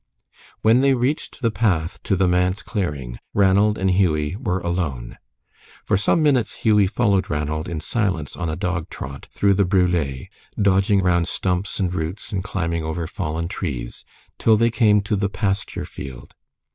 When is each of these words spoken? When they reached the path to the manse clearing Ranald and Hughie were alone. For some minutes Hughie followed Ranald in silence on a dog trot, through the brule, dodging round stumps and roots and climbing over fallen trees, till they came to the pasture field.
When 0.63 0.81
they 0.81 0.95
reached 0.95 1.43
the 1.43 1.51
path 1.51 2.01
to 2.05 2.15
the 2.15 2.27
manse 2.27 2.63
clearing 2.63 3.19
Ranald 3.35 3.77
and 3.77 3.91
Hughie 3.91 4.35
were 4.35 4.57
alone. 4.59 5.19
For 5.85 5.95
some 5.95 6.23
minutes 6.23 6.63
Hughie 6.65 6.87
followed 6.87 7.29
Ranald 7.29 7.69
in 7.69 7.79
silence 7.81 8.35
on 8.35 8.49
a 8.49 8.55
dog 8.55 8.89
trot, 8.89 9.27
through 9.29 9.53
the 9.53 9.63
brule, 9.63 10.25
dodging 10.59 11.03
round 11.03 11.27
stumps 11.27 11.79
and 11.79 11.93
roots 11.93 12.31
and 12.31 12.43
climbing 12.43 12.83
over 12.83 13.05
fallen 13.05 13.47
trees, 13.47 14.03
till 14.39 14.57
they 14.57 14.71
came 14.71 15.01
to 15.01 15.15
the 15.15 15.29
pasture 15.29 15.85
field. 15.85 16.33